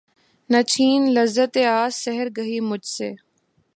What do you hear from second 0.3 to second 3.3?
نہ چھین لذت آہ سحرگہی مجھ سے